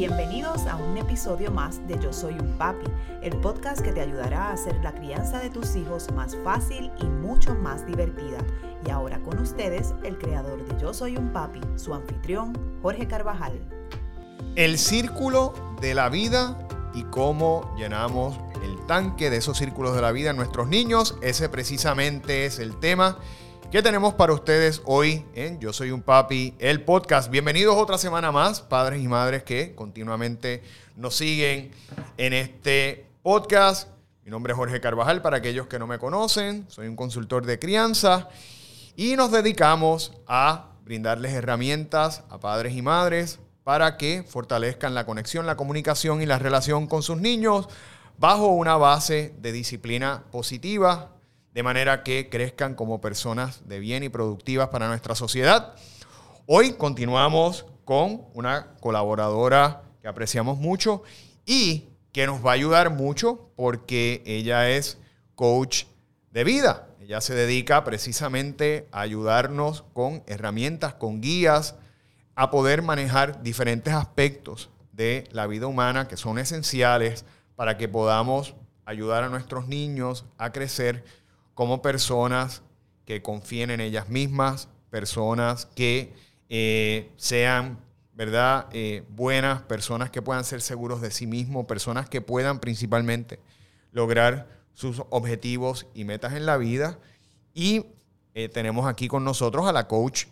[0.00, 2.86] Bienvenidos a un episodio más de Yo Soy un Papi,
[3.20, 7.04] el podcast que te ayudará a hacer la crianza de tus hijos más fácil y
[7.04, 8.38] mucho más divertida.
[8.86, 13.60] Y ahora con ustedes, el creador de Yo Soy un Papi, su anfitrión, Jorge Carvajal.
[14.56, 15.52] El círculo
[15.82, 20.36] de la vida y cómo llenamos el tanque de esos círculos de la vida en
[20.36, 21.18] nuestros niños.
[21.20, 23.18] Ese precisamente es el tema
[23.70, 27.30] que tenemos para ustedes hoy en Yo Soy un Papi, el podcast.
[27.30, 30.64] Bienvenidos otra semana más, padres y madres que continuamente
[30.96, 31.70] nos siguen
[32.16, 33.88] en este podcast.
[34.24, 37.60] Mi nombre es Jorge Carvajal, para aquellos que no me conocen, soy un consultor de
[37.60, 38.28] crianza
[38.96, 45.46] y nos dedicamos a brindarles herramientas a padres y madres para que fortalezcan la conexión,
[45.46, 47.68] la comunicación y la relación con sus niños
[48.18, 51.12] bajo una base de disciplina positiva,
[51.52, 55.74] de manera que crezcan como personas de bien y productivas para nuestra sociedad.
[56.46, 61.02] Hoy continuamos con una colaboradora que apreciamos mucho
[61.44, 64.98] y que nos va a ayudar mucho porque ella es
[65.34, 65.84] coach
[66.30, 66.88] de vida.
[67.00, 71.74] Ella se dedica precisamente a ayudarnos con herramientas, con guías,
[72.36, 77.24] a poder manejar diferentes aspectos de la vida humana que son esenciales
[77.56, 78.54] para que podamos
[78.84, 81.04] ayudar a nuestros niños a crecer
[81.60, 82.62] como personas
[83.04, 86.14] que confíen en ellas mismas, personas que
[86.48, 87.78] eh, sean,
[88.14, 93.40] ¿verdad?, eh, buenas, personas que puedan ser seguros de sí mismos, personas que puedan principalmente
[93.92, 96.98] lograr sus objetivos y metas en la vida.
[97.52, 97.84] Y
[98.32, 100.28] eh, tenemos aquí con nosotros a la coach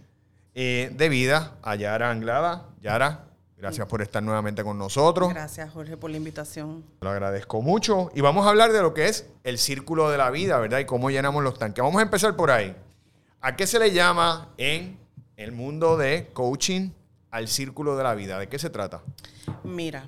[0.54, 2.70] de vida, a Yara Anglada.
[2.80, 3.27] Yara,
[3.58, 5.30] Gracias por estar nuevamente con nosotros.
[5.30, 6.84] Gracias, Jorge, por la invitación.
[7.00, 8.08] Lo agradezco mucho.
[8.14, 10.78] Y vamos a hablar de lo que es el círculo de la vida, ¿verdad?
[10.78, 11.82] Y cómo llenamos los tanques.
[11.82, 12.76] Vamos a empezar por ahí.
[13.40, 14.96] ¿A qué se le llama en
[15.36, 16.90] el mundo de coaching
[17.32, 18.38] al círculo de la vida?
[18.38, 19.02] ¿De qué se trata?
[19.64, 20.06] Mira,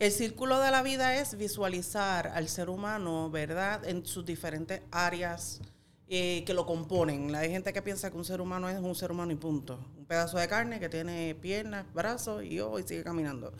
[0.00, 3.84] el círculo de la vida es visualizar al ser humano, ¿verdad?
[3.84, 5.60] En sus diferentes áreas
[6.12, 7.32] eh, que lo componen.
[7.36, 9.78] Hay gente que piensa que un ser humano es un ser humano y punto.
[9.96, 13.52] Un pedazo de carne que tiene piernas, brazos y ojos y sigue caminando.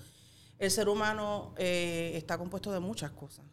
[0.59, 3.44] El ser humano eh, está compuesto de muchas cosas.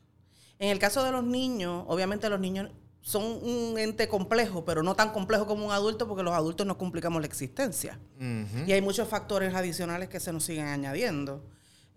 [0.57, 2.71] En el caso de los niños, obviamente los niños
[3.01, 6.77] son un ente complejo, pero no tan complejo como un adulto porque los adultos nos
[6.77, 7.99] complicamos la existencia.
[8.65, 11.43] Y hay muchos factores adicionales que se nos siguen añadiendo.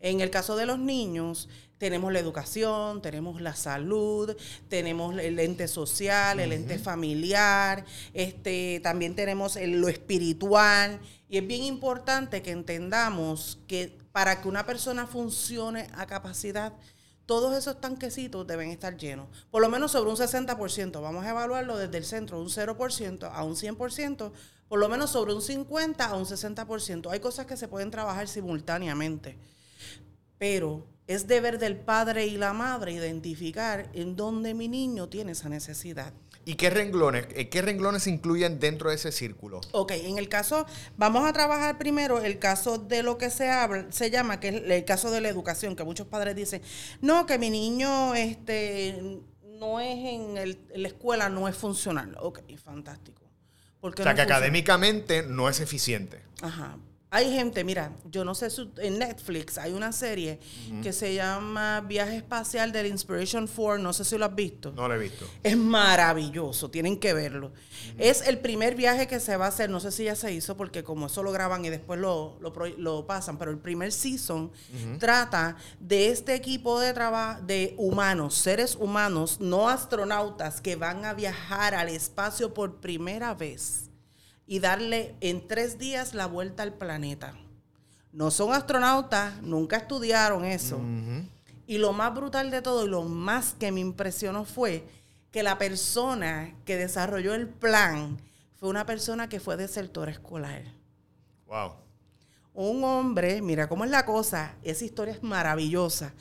[0.00, 1.48] En el caso de los niños,
[1.80, 4.36] tenemos la educación, tenemos la salud,
[4.68, 11.00] tenemos el ente social, el ente familiar, este, también tenemos lo espiritual.
[11.28, 16.74] Y es bien importante que entendamos que para que una persona funcione a capacidad,
[17.24, 19.28] todos esos tanquecitos deben estar llenos.
[19.50, 21.00] Por lo menos sobre un 60%.
[21.00, 24.32] Vamos a evaluarlo desde el centro, un 0% a un 100%,
[24.68, 27.10] por lo menos sobre un 50 a un 60%.
[27.10, 29.38] Hay cosas que se pueden trabajar simultáneamente
[30.40, 35.50] pero es deber del padre y la madre identificar en dónde mi niño tiene esa
[35.50, 36.14] necesidad.
[36.46, 39.60] ¿Y qué renglones, eh, qué renglones se incluyen dentro de ese círculo?
[39.72, 40.64] Ok, en el caso,
[40.96, 44.54] vamos a trabajar primero el caso de lo que se habla, se llama, que es
[44.64, 46.62] el caso de la educación, que muchos padres dicen,
[47.02, 49.20] no, que mi niño este,
[49.58, 52.16] no es en, la escuela, no es funcional.
[52.18, 53.22] Ok, fantástico.
[53.82, 56.22] o sea, que académicamente no es eficiente.
[56.40, 56.78] Ajá.
[57.12, 60.38] Hay gente, mira, yo no sé, en Netflix hay una serie
[60.80, 64.70] que se llama Viaje Espacial del Inspiration 4, no sé si lo has visto.
[64.70, 65.26] No lo he visto.
[65.42, 67.50] Es maravilloso, tienen que verlo.
[67.98, 70.56] Es el primer viaje que se va a hacer, no sé si ya se hizo
[70.56, 72.38] porque como eso lo graban y después lo,
[72.78, 74.52] lo, pasan, pero el primer season
[75.00, 81.12] trata de este equipo de trabajo de humanos, seres humanos, no astronautas, que van a
[81.14, 83.89] viajar al espacio por primera vez
[84.50, 87.34] y darle en tres días la vuelta al planeta.
[88.10, 90.80] No son astronautas, nunca estudiaron eso.
[91.68, 94.84] Y lo más brutal de todo y lo más que me impresionó fue
[95.30, 98.18] que la persona que desarrolló el plan
[98.56, 100.64] fue una persona que fue desertor escolar.
[101.46, 101.74] Wow.
[102.52, 106.12] Un hombre, mira cómo es la cosa, esa historia es maravillosa,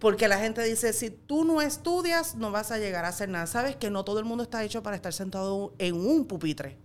[0.00, 3.46] porque la gente dice, si tú no estudias, no vas a llegar a hacer nada.
[3.46, 6.84] Sabes que no todo el mundo está hecho para estar sentado en un pupitre.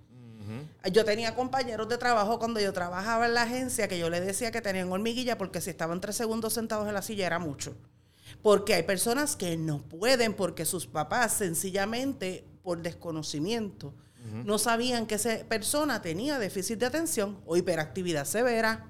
[0.91, 4.51] Yo tenía compañeros de trabajo cuando yo trabajaba en la agencia que yo le decía
[4.51, 7.75] que tenían hormiguilla porque si estaban tres segundos sentados en la silla era mucho.
[8.41, 13.93] Porque hay personas que no pueden porque sus papás sencillamente por desconocimiento
[14.45, 18.87] no sabían que esa persona tenía déficit de atención o hiperactividad severa.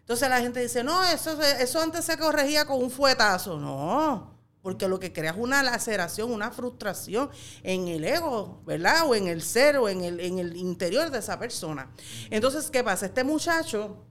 [0.00, 3.58] Entonces la gente dice, no, eso, eso antes se corregía con un fuetazo.
[3.58, 4.33] No,
[4.64, 7.28] porque lo que crea es una laceración, una frustración
[7.62, 9.06] en el ego, ¿verdad?
[9.06, 11.90] O en el ser o en el, en el interior de esa persona.
[12.30, 13.04] Entonces, ¿qué pasa?
[13.04, 14.06] Este muchacho,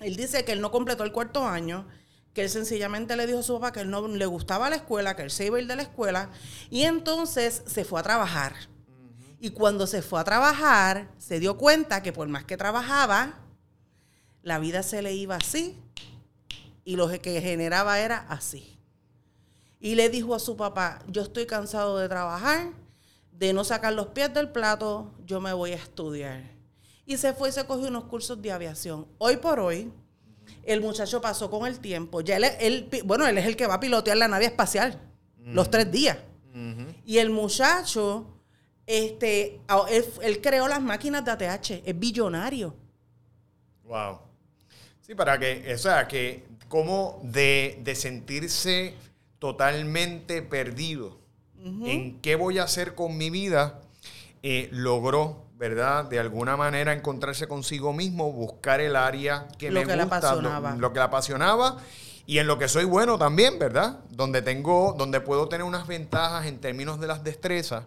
[0.00, 1.86] él dice que él no completó el cuarto año,
[2.32, 5.14] que él sencillamente le dijo a su papá que él no le gustaba la escuela,
[5.14, 6.30] que él se iba a ir de la escuela,
[6.70, 8.52] y entonces se fue a trabajar.
[9.38, 13.34] Y cuando se fue a trabajar, se dio cuenta que por más que trabajaba,
[14.42, 15.80] la vida se le iba así,
[16.84, 18.73] y lo que generaba era así.
[19.84, 22.70] Y le dijo a su papá, yo estoy cansado de trabajar,
[23.32, 26.42] de no sacar los pies del plato, yo me voy a estudiar.
[27.04, 29.06] Y se fue y se cogió unos cursos de aviación.
[29.18, 29.92] Hoy por hoy,
[30.62, 32.22] el muchacho pasó con el tiempo.
[32.22, 34.98] Ya él, bueno, él es el que va a pilotear la nave espacial
[35.38, 36.16] los tres días.
[37.04, 38.40] Y el muchacho,
[38.86, 39.60] este,
[40.22, 42.74] él, creó las máquinas de ATH, es billonario.
[43.82, 44.18] Wow.
[45.02, 48.94] Sí, para que, o sea, que como de, de sentirse
[49.38, 51.18] totalmente perdido
[51.64, 53.80] en qué voy a hacer con mi vida,
[54.42, 56.04] eh, logró, ¿verdad?
[56.04, 60.34] De alguna manera encontrarse consigo mismo, buscar el área que lo me que gusta.
[60.76, 61.78] Lo, que le apasionaba
[62.26, 64.00] y en lo que soy bueno también, ¿verdad?
[64.10, 67.84] Donde tengo, donde puedo tener unas ventajas en términos de las destrezas,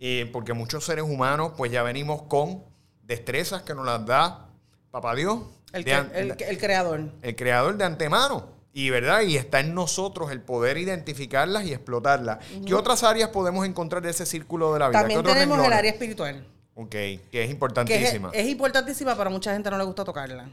[0.00, 2.64] eh, porque muchos seres humanos, pues ya venimos con
[3.04, 4.48] destrezas que nos las da
[4.90, 5.38] Papá Dios.
[5.72, 7.12] El, el creador.
[7.22, 8.61] El creador de antemano.
[8.74, 9.22] Y, ¿verdad?
[9.22, 12.38] y está en nosotros el poder identificarlas y explotarlas.
[12.66, 15.00] ¿Qué otras áreas podemos encontrar de ese círculo de la vida?
[15.00, 16.46] También tenemos el área espiritual.
[16.74, 18.30] Ok, que es importantísima.
[18.32, 20.50] es, importantísima, pero a mucha gente no le gusta tocarla.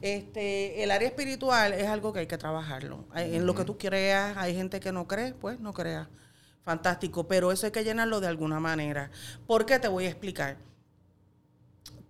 [0.00, 3.04] este, el área espiritual es algo que hay que trabajarlo.
[3.16, 6.08] En lo que tú creas, hay gente que no cree, pues no crea.
[6.62, 9.10] Fantástico, pero eso hay que llenarlo de alguna manera.
[9.46, 9.80] ¿Por qué?
[9.80, 10.56] Te voy a explicar.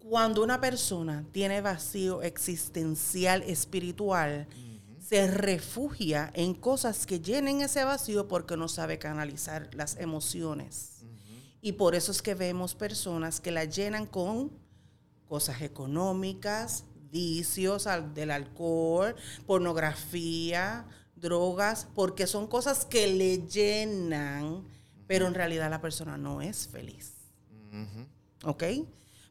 [0.07, 4.49] Cuando una persona tiene vacío existencial espiritual,
[5.11, 11.03] se refugia en cosas que llenen ese vacío porque no sabe canalizar las emociones.
[11.61, 14.53] Y por eso es que vemos personas que la llenan con
[15.27, 19.17] cosas económicas, vicios del alcohol,
[19.49, 20.87] pornografía,
[21.17, 24.63] drogas, porque son cosas que le llenan,
[25.09, 27.15] pero en realidad la persona no es feliz.
[28.45, 28.63] ¿Ok?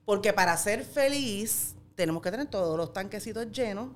[0.04, 3.92] Porque para ser feliz tenemos que tener todos los tanquecitos llenos,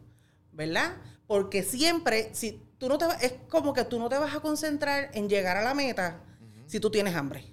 [0.53, 0.95] ¿verdad?
[1.33, 5.09] Porque siempre, si tú no te es como que tú no te vas a concentrar
[5.15, 6.21] en llegar a la meta
[6.68, 7.44] si tú tienes hambre.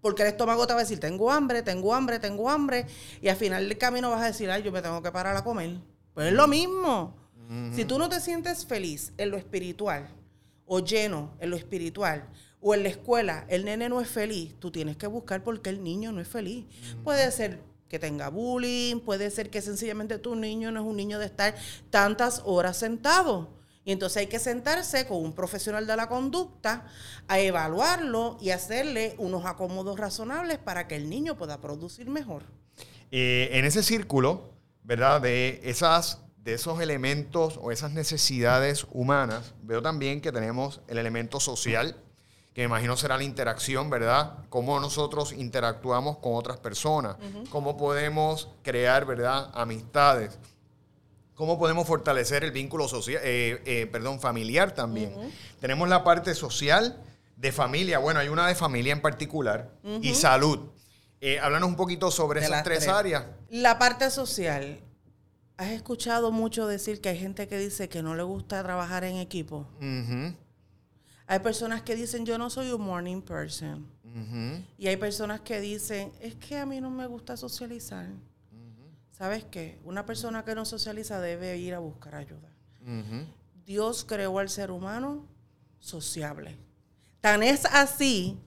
[0.00, 2.86] Porque el estómago te va a decir, tengo hambre, tengo hambre, tengo hambre.
[3.22, 5.44] Y al final del camino vas a decir, ay, yo me tengo que parar a
[5.44, 5.76] comer.
[6.12, 7.14] Pues es lo mismo.
[7.72, 10.08] Si tú no te sientes feliz en lo espiritual,
[10.66, 12.28] o lleno en lo espiritual,
[12.60, 15.70] o en la escuela, el nene no es feliz, tú tienes que buscar por qué
[15.70, 16.66] el niño no es feliz.
[17.04, 21.18] Puede ser que tenga bullying, puede ser que sencillamente tu niño no es un niño
[21.18, 21.54] de estar
[21.90, 23.58] tantas horas sentado.
[23.84, 26.86] Y entonces hay que sentarse con un profesional de la conducta
[27.26, 32.42] a evaluarlo y hacerle unos acomodos razonables para que el niño pueda producir mejor.
[33.10, 34.52] Eh, en ese círculo,
[34.82, 35.22] ¿verdad?
[35.22, 41.40] De, esas, de esos elementos o esas necesidades humanas, veo también que tenemos el elemento
[41.40, 41.96] social,
[42.58, 44.38] que me imagino será la interacción, ¿verdad?
[44.48, 47.14] Cómo nosotros interactuamos con otras personas,
[47.50, 49.48] cómo podemos crear, ¿verdad?
[49.54, 50.40] Amistades,
[51.36, 55.12] cómo podemos fortalecer el vínculo social, eh, eh, perdón, familiar también.
[55.60, 57.00] Tenemos la parte social
[57.36, 59.70] de familia, bueno, hay una de familia en particular,
[60.02, 60.58] y salud.
[61.20, 63.24] Eh, háblanos un poquito sobre esas tres, áreas.
[63.50, 64.80] La parte social.
[65.58, 69.18] ¿Has escuchado mucho decir que hay gente que dice que no le gusta trabajar en
[69.18, 69.68] equipo?
[71.30, 73.86] Hay personas que dicen, yo no soy un morning person.
[74.78, 78.08] Y hay personas que dicen, es que a mí no me gusta socializar.
[79.12, 79.78] ¿Sabes qué?
[79.84, 82.48] Una persona que no socializa debe ir a buscar ayuda.
[83.66, 85.26] Dios creó al ser humano
[85.78, 86.56] sociable.
[87.20, 88.38] Tan es así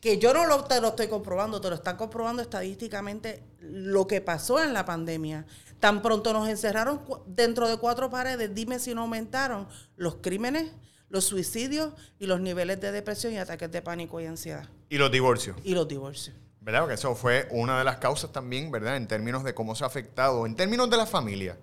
[0.00, 4.22] que yo no lo, te lo estoy comprobando, te lo están comprobando estadísticamente lo que
[4.22, 5.44] pasó en la pandemia.
[5.80, 10.72] Tan pronto nos encerraron dentro de cuatro paredes, dime si no aumentaron los crímenes,
[11.08, 14.68] los suicidios y los niveles de depresión y ataques de pánico y ansiedad.
[14.88, 15.56] Y los divorcios.
[15.64, 16.36] Y los divorcios.
[16.60, 16.80] ¿Verdad?
[16.80, 18.96] Porque eso fue una de las causas también, ¿verdad?
[18.96, 21.56] En términos de cómo se ha afectado, en términos de la familia.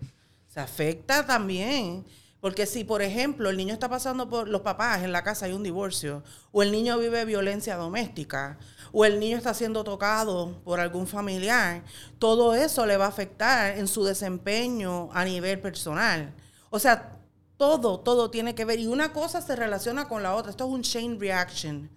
[0.48, 2.06] Se afecta también.
[2.44, 5.54] Porque si, por ejemplo, el niño está pasando por los papás en la casa hay
[5.54, 8.58] un divorcio, o el niño vive violencia doméstica,
[8.92, 11.86] o el niño está siendo tocado por algún familiar,
[12.20, 16.34] todo eso le va a afectar en su desempeño a nivel personal.
[16.70, 17.18] O sea,
[17.64, 18.78] todo, todo tiene que ver.
[18.78, 20.52] Y una cosa se relaciona con la otra.
[20.52, 21.90] Esto es un chain reaction.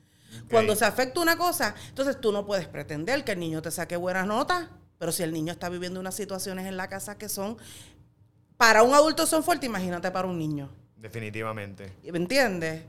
[0.49, 3.96] Cuando se afecta una cosa, entonces tú no puedes pretender que el niño te saque
[3.96, 7.56] buenas notas, pero si el niño está viviendo unas situaciones en la casa que son,
[8.56, 10.70] para un adulto son fuertes, imagínate para un niño.
[10.94, 11.94] Definitivamente.
[12.04, 12.85] ¿Me entiendes?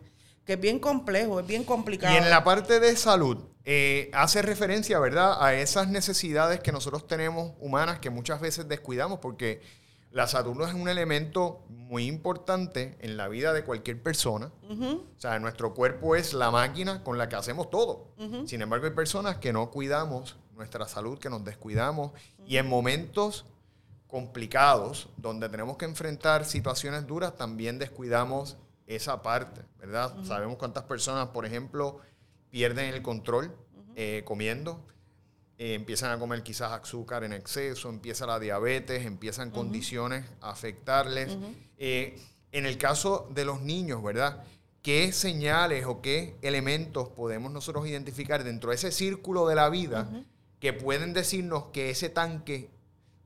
[0.45, 2.13] Que es bien complejo, es bien complicado.
[2.13, 7.07] Y en la parte de salud, eh, hace referencia, ¿verdad?, a esas necesidades que nosotros
[7.07, 9.61] tenemos humanas que muchas veces descuidamos porque
[10.11, 14.51] La salud es un elemento muy importante en la vida de cualquier persona.
[14.69, 18.13] O sea, nuestro cuerpo es la máquina con la que hacemos todo.
[18.45, 22.11] Sin embargo, hay personas que no cuidamos nuestra salud, que nos descuidamos.
[22.45, 23.45] Y en momentos
[24.07, 30.15] complicados, donde tenemos que enfrentar situaciones duras, también descuidamos esa parte, ¿verdad?
[30.23, 31.99] Sabemos cuántas personas, por ejemplo,
[32.49, 33.53] pierden el control
[33.95, 34.81] eh, comiendo,
[35.57, 41.35] eh, empiezan a comer quizás azúcar en exceso, empieza la diabetes, empiezan condiciones a afectarles.
[41.77, 42.19] Eh,
[42.51, 44.43] en el caso de los niños, ¿verdad?
[44.81, 50.23] ¿Qué señales o qué elementos podemos nosotros identificar dentro de ese círculo de la vida
[50.59, 52.69] que pueden decirnos que ese tanque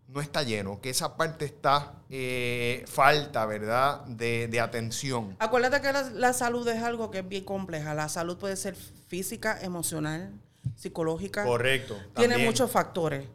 [0.07, 5.35] no está lleno, que esa parte está eh, falta, ¿verdad?, de, atención.
[5.39, 7.93] Acuérdate que la, salud es algo que es bien compleja.
[7.93, 10.33] La salud puede ser física, emocional,
[10.75, 11.43] psicológica.
[11.43, 11.97] Correcto.
[12.15, 13.27] Tiene muchos factores.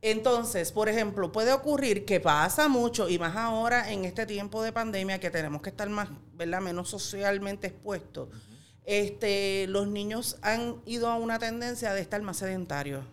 [0.00, 4.72] Entonces, por ejemplo, puede ocurrir que pasa mucho, y más ahora en este tiempo de
[4.72, 8.28] pandemia que tenemos que estar más, ¿verdad?, menos socialmente expuestos.
[8.84, 13.04] Este, los niños han ido a una tendencia de estar más sedentarios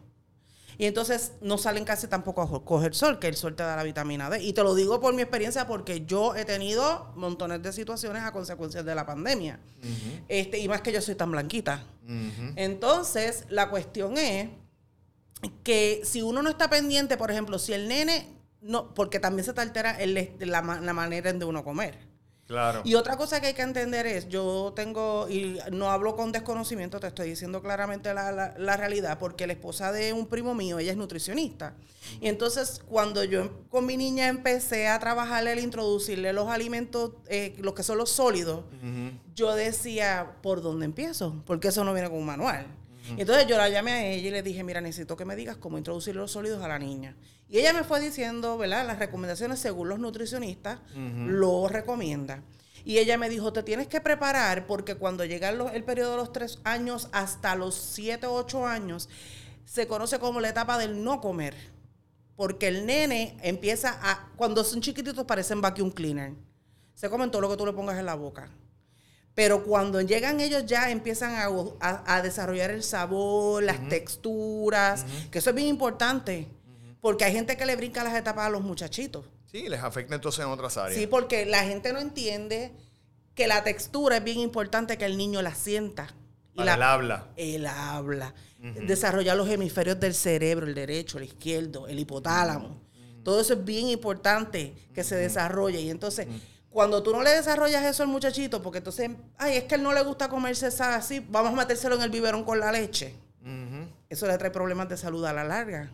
[0.77, 3.83] y entonces no salen casi tampoco a coger sol, que el sol te da la
[3.83, 4.43] vitamina D.
[4.43, 8.31] Y te lo digo por mi experiencia porque yo he tenido montones de situaciones a
[8.31, 9.59] consecuencia de la pandemia.
[10.27, 11.83] este, y más que yo soy tan blanquita.
[12.55, 14.49] Entonces, la cuestión es
[15.63, 18.27] que si uno no está pendiente, por ejemplo, si el nene,
[18.61, 22.14] no, porque también se te altera la, la manera en de uno comer.
[22.83, 26.99] Y otra cosa que hay que entender es, yo tengo, y no hablo con desconocimiento,
[26.99, 30.97] te estoy diciendo claramente la, realidad, porque la esposa de un primo mío, ella es
[30.97, 31.73] nutricionista.
[32.21, 37.55] Y entonces cuando yo con mi niña empecé a trabajarle, el introducirle los alimentos, eh,
[37.59, 38.63] los que son los sólidos,
[39.33, 41.41] yo decía, ¿por dónde empiezo?
[41.47, 42.67] Porque eso no viene con un manual.
[43.17, 45.77] Entonces yo la llamé a ella y le dije, mira, necesito que me digas cómo
[45.77, 47.15] introducir los sólidos a la niña.
[47.47, 48.85] Y ella me fue diciendo, ¿verdad?
[48.87, 52.43] Las recomendaciones según los nutricionistas lo recomienda.
[52.83, 56.31] Y ella me dijo, te tienes que preparar porque cuando llega el periodo de los
[56.31, 59.09] tres años hasta los siete o ocho años,
[59.65, 61.55] se conoce como la etapa del no comer.
[62.35, 66.33] Porque el nene empieza a, cuando son chiquititos parecen vacuum cleaner.
[66.93, 68.49] Se comen todo lo que tú le pongas en la boca.
[69.35, 71.35] Pero cuando llegan ellos ya empiezan
[71.81, 76.47] a, desarrollar el sabor, las texturas, que eso es bien importante.
[77.01, 79.25] Porque hay gente que le brinca las etapas a los muchachitos.
[79.45, 80.97] Sí, les afecta entonces en otras áreas.
[80.97, 82.71] Sí, porque la gente no entiende
[83.35, 86.15] que la textura es bien importante que el niño la sienta.
[86.53, 87.27] Y el habla.
[87.35, 88.33] El habla.
[88.87, 92.81] Desarrollar los hemisferios del cerebro, el derecho, el izquierdo, el hipotálamo.
[93.23, 95.81] Todo eso es bien importante que se desarrolle.
[95.81, 96.27] Y entonces,
[96.75, 99.93] cuando tú no le desarrollas eso al muchachito, porque entonces, ay, es que él no
[99.93, 103.15] le gusta comerse esa así, vamos a metérselo en el biberón con la leche.
[104.09, 105.89] Eso le trae problemas de salud a la larga.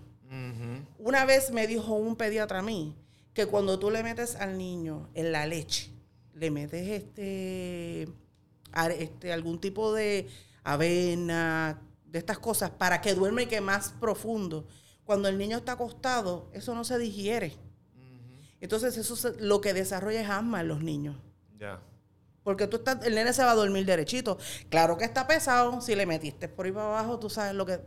[0.98, 2.96] Una vez me dijo un pediatra a mí
[3.36, 5.92] que cuando tú le metes al niño en la leche,
[6.34, 8.08] le metes este,
[8.98, 10.30] este algún tipo de
[10.64, 14.66] avena, de estas cosas, para que duerme y que más profundo.
[15.04, 17.56] Cuando el niño está acostado, eso no se digiere.
[18.62, 21.18] Entonces, eso lo que desarrolla es asma en los niños.
[21.60, 21.82] Ya.
[22.44, 24.38] Porque tú estás, el nene se va a dormir derechito.
[24.70, 25.82] Claro que está pesado.
[25.82, 27.82] Si le metiste por ahí para abajo, tú sabes lo que.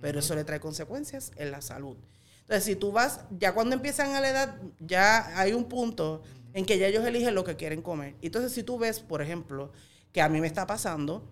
[0.00, 1.96] Pero eso le trae consecuencias en la salud.
[2.42, 6.22] Entonces, si tú vas, ya cuando empiezan a la edad, ya hay un punto
[6.52, 8.16] en que ya ellos eligen lo que quieren comer.
[8.22, 9.70] Entonces, si tú ves, por ejemplo,
[10.12, 11.30] que a mí me está pasando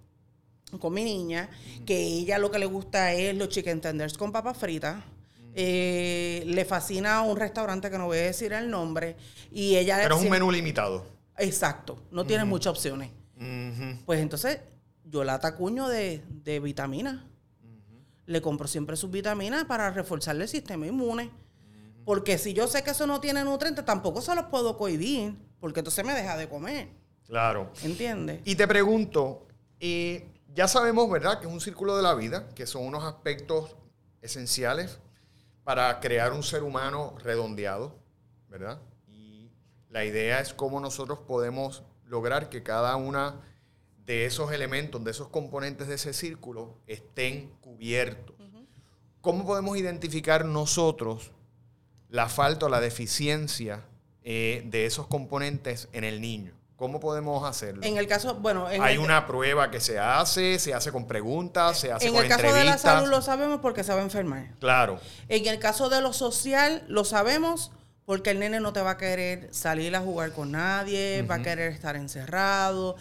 [0.78, 1.48] con mi niña,
[1.86, 5.02] que ella lo que le gusta es los chicken tenders con papas fritas.
[5.60, 9.16] Eh, le fascina un restaurante que no voy a decir el nombre.
[9.50, 11.04] Y ella Pero es un menú limitado.
[11.36, 13.10] Exacto, no tiene muchas opciones.
[14.06, 14.60] Pues entonces
[15.04, 17.22] yo la atacuño de, de vitaminas
[18.26, 21.28] le compro siempre sus vitaminas para reforzarle el sistema inmune.
[22.04, 25.80] Porque si yo sé que eso no tiene nutrientes, tampoco se los puedo cohibir, porque
[25.80, 26.88] entonces me deja de comer.
[27.26, 27.72] Claro.
[27.82, 28.42] ¿Entiendes?
[28.44, 29.44] Y te pregunto,
[29.80, 33.74] eh, ya sabemos, ¿verdad?, que es un círculo de la vida, que son unos aspectos
[34.22, 35.00] esenciales
[35.68, 37.94] para crear un ser humano redondeado,
[38.48, 38.80] ¿verdad?
[39.06, 39.50] Y
[39.90, 43.42] la idea es cómo nosotros podemos lograr que cada una
[44.06, 48.34] de esos elementos, de esos componentes de ese círculo estén cubiertos.
[49.20, 51.32] ¿Cómo podemos identificar nosotros
[52.08, 53.84] la falta o la deficiencia
[54.22, 56.57] eh, de esos componentes en el niño?
[56.78, 57.82] ¿Cómo podemos hacerlo?
[57.82, 61.90] En el caso, bueno, hay una prueba que se hace, se hace con preguntas, se
[61.90, 62.38] hace con entrevistas.
[62.38, 64.54] En el caso de la salud lo sabemos porque se va a enfermar.
[64.60, 65.00] Claro.
[65.28, 67.72] En el caso de lo social lo sabemos
[68.04, 71.42] porque el nene no te va a querer salir a jugar con nadie, va a
[71.42, 72.94] querer estar encerrado.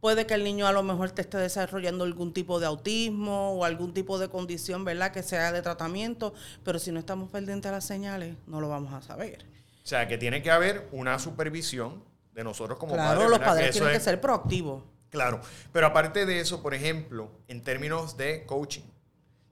[0.00, 3.64] Puede que el niño a lo mejor te esté desarrollando algún tipo de autismo o
[3.64, 5.12] algún tipo de condición, ¿verdad?
[5.12, 8.92] Que sea de tratamiento, pero si no estamos pendientes a las señales, no lo vamos
[8.92, 9.46] a saber.
[9.82, 12.06] O sea, que tiene que haber una supervisión
[12.38, 13.30] de nosotros como claro, padres.
[13.30, 13.52] los ¿verdad?
[13.52, 14.84] padres tienen que ser proactivos.
[15.10, 15.40] Claro,
[15.72, 18.84] pero aparte de eso, por ejemplo, en términos de coaching,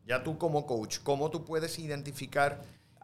[0.06, 2.62] ya tú como coach, ¿cómo tú puedes identificar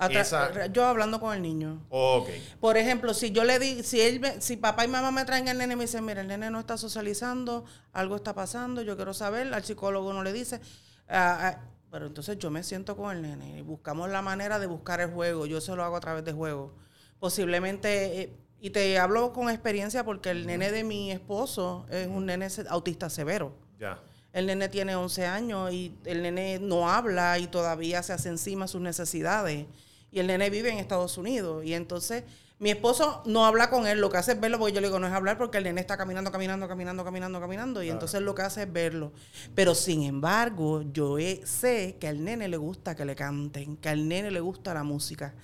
[0.09, 0.67] esa...
[0.67, 1.85] Yo hablando con el niño.
[1.89, 2.29] Ok,
[2.61, 5.59] Por ejemplo, si yo le di, si él, si papá y mamá me traen el
[5.59, 9.13] nene y me dicen, mira, el nene no está socializando, algo está pasando, yo quiero
[9.15, 10.61] saber, al psicólogo no le dice,
[11.09, 11.61] ah, ah,
[11.91, 15.11] pero entonces yo me siento con el nene y buscamos la manera de buscar el
[15.11, 16.73] juego, yo se lo hago a través de juego.
[17.19, 22.27] Posiblemente, eh, y te hablo con experiencia porque el nene de mi esposo es un
[22.27, 23.53] nene autista severo.
[23.79, 23.99] ya.
[24.33, 28.67] El nene tiene 11 años y el nene no habla y todavía se hace encima
[28.67, 29.67] sus necesidades.
[30.11, 31.65] Y el nene vive en Estados Unidos.
[31.67, 32.25] Y entonces
[32.59, 35.01] mi esposo no habla con él, lo que hace es verlo, porque yo le digo,
[35.01, 37.83] no es hablar porque el nene está caminando, caminando, caminando, caminando, caminando.
[37.83, 39.13] Y entonces lo que hace es verlo.
[39.57, 44.07] Pero sin embargo, yo sé que al nene le gusta que le canten, que al
[44.09, 45.35] nene le gusta la música.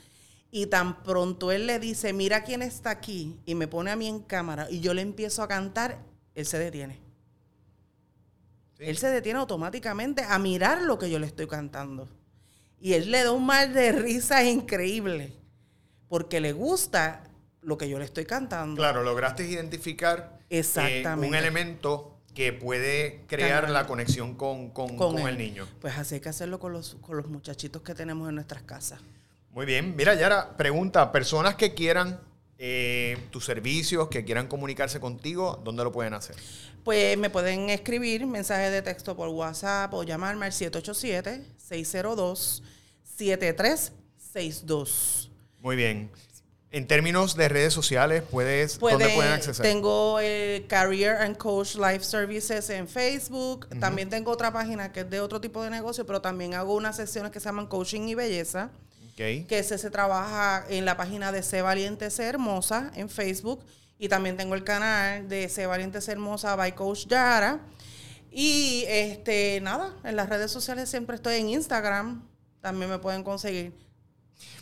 [0.50, 4.07] Y tan pronto él le dice, mira quién está aquí, y me pone a mí
[4.09, 5.99] en cámara, y yo le empiezo a cantar,
[6.35, 6.99] él se detiene.
[8.78, 8.85] Sí.
[8.85, 12.09] Él se detiene automáticamente a mirar lo que yo le estoy cantando.
[12.81, 15.33] Y él le da un mal de risa increíble.
[16.09, 17.25] Porque le gusta
[17.61, 18.76] lo que yo le estoy cantando.
[18.81, 21.26] Claro, lograste identificar eh, Exactamente.
[21.28, 23.73] un elemento que puede crear Canal.
[23.75, 25.67] la conexión con, con- con el niño.
[25.81, 29.00] Pues así hay que hacerlo con los, con los muchachitos que tenemos en nuestras casas.
[29.50, 29.95] Muy bien.
[29.97, 32.21] Mira, Yara, pregunta, personas que quieran
[32.59, 36.37] eh, tus servicios, que quieran comunicarse contigo, ¿dónde lo pueden hacer?
[36.85, 40.52] Pues me pueden escribir mensajes de texto por WhatsApp o llamarme al
[44.19, 45.28] 787-602-7362.
[45.61, 46.11] Muy bien.
[46.71, 49.62] En términos de redes sociales, puedes, Puede- ¿dónde pueden acceder?
[49.62, 53.67] Tengo eh, Career and Coach Life Services en Facebook.
[53.81, 56.97] También tengo otra página que es de otro tipo de negocio, pero también hago unas
[56.97, 58.71] secciones que se llaman Coaching y Belleza,
[59.18, 63.64] Que ese se trabaja en la página de Sé Valiente, Sé Hermosa en Facebook.
[63.98, 67.58] Y también tengo el canal de Sé Valiente, Sé Hermosa by Coach Yara.
[68.30, 72.23] Y este nada, en las redes sociales siempre estoy en Instagram.
[72.60, 73.73] También me pueden conseguir.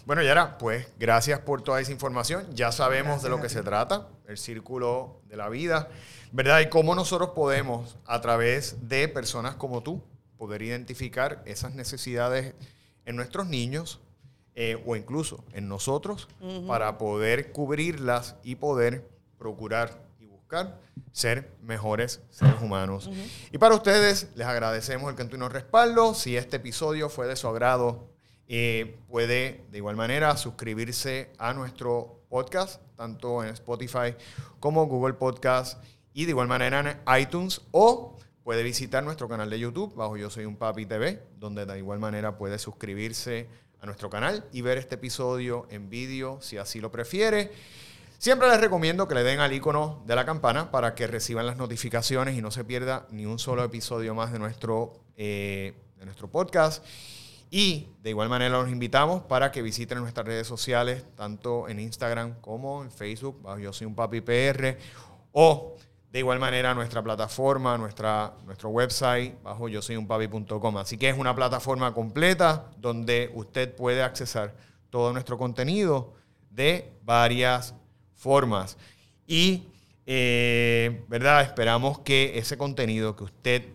[0.06, 2.46] Bueno, Yara, pues gracias por toda esa información.
[2.54, 5.90] Ya sabemos de lo que se trata, el círculo de la vida,
[6.32, 6.60] ¿verdad?
[6.60, 10.02] Y cómo nosotros podemos, a través de personas como tú,
[10.38, 12.54] poder identificar esas necesidades
[13.04, 14.00] en nuestros niños
[14.58, 16.28] eh, o incluso en nosotros
[16.66, 19.06] para poder cubrirlas y poder
[19.38, 20.80] procurar y buscar
[21.12, 23.10] ser mejores seres humanos.
[23.52, 26.14] Y para ustedes, les agradecemos el continuo respaldo.
[26.14, 28.08] Si este episodio fue de su agrado,
[28.48, 34.14] eh, puede de igual manera suscribirse a nuestro podcast, tanto en Spotify
[34.58, 35.82] como Google Podcast
[36.14, 40.30] y de igual manera en iTunes o puede visitar nuestro canal de YouTube bajo Yo
[40.30, 43.48] Soy un Papi TV, donde de igual manera puede suscribirse
[43.80, 47.52] a nuestro canal y ver este episodio en vídeo si así lo prefiere.
[48.18, 51.56] Siempre les recomiendo que le den al icono de la campana para que reciban las
[51.56, 56.28] notificaciones y no se pierda ni un solo episodio más de nuestro, eh, de nuestro
[56.28, 56.84] podcast.
[57.50, 62.40] Y de igual manera los invitamos para que visiten nuestras redes sociales, tanto en Instagram
[62.40, 64.78] como en Facebook, bajo Yo Soy un Papi PR,
[65.32, 65.76] o
[66.16, 70.78] de igual manera nuestra plataforma, nuestra, nuestro website, bajo yo soy un papi.com.
[70.78, 74.54] Así que es una plataforma completa donde usted puede accesar
[74.88, 76.14] todo nuestro contenido
[76.48, 77.74] de varias
[78.14, 78.78] formas.
[79.26, 79.64] Y,
[80.06, 81.42] eh, ¿verdad?
[81.42, 83.68] Esperamos que ese contenido que usted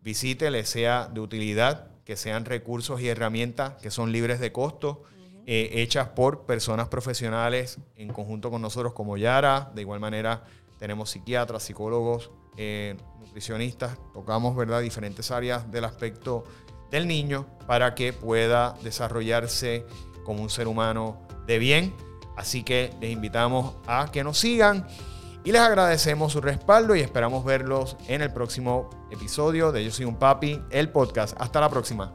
[0.00, 5.02] visite le sea de utilidad, que sean recursos y herramientas que son libres de costo,
[5.44, 9.70] eh, hechas por personas profesionales en conjunto con nosotros como Yara.
[9.74, 10.44] De igual manera,
[10.82, 14.80] tenemos psiquiatras, psicólogos, eh, nutricionistas, tocamos ¿verdad?
[14.80, 16.42] diferentes áreas del aspecto
[16.90, 19.86] del niño para que pueda desarrollarse
[20.24, 21.94] como un ser humano de bien.
[22.36, 24.84] Así que les invitamos a que nos sigan
[25.44, 30.04] y les agradecemos su respaldo y esperamos verlos en el próximo episodio de Yo Soy
[30.04, 31.40] un Papi, el podcast.
[31.40, 32.12] Hasta la próxima.